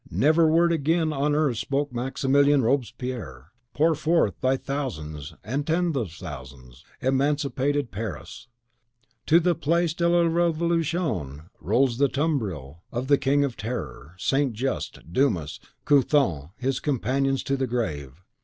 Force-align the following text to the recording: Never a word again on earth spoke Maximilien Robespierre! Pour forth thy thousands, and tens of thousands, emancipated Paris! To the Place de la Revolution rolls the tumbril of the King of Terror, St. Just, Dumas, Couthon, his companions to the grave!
Never 0.09 0.45
a 0.49 0.51
word 0.51 0.71
again 0.71 1.13
on 1.13 1.35
earth 1.35 1.57
spoke 1.59 1.93
Maximilien 1.93 2.63
Robespierre! 2.63 3.51
Pour 3.75 3.93
forth 3.93 4.33
thy 4.41 4.57
thousands, 4.57 5.35
and 5.43 5.67
tens 5.67 5.95
of 5.95 6.11
thousands, 6.11 6.83
emancipated 7.01 7.91
Paris! 7.91 8.47
To 9.27 9.39
the 9.39 9.53
Place 9.53 9.93
de 9.93 10.09
la 10.09 10.23
Revolution 10.25 11.51
rolls 11.59 11.99
the 11.99 12.09
tumbril 12.09 12.81
of 12.91 13.09
the 13.09 13.19
King 13.19 13.43
of 13.43 13.55
Terror, 13.55 14.15
St. 14.17 14.53
Just, 14.53 15.13
Dumas, 15.13 15.59
Couthon, 15.85 16.49
his 16.57 16.79
companions 16.79 17.43
to 17.43 17.55
the 17.55 17.67
grave! 17.67 18.23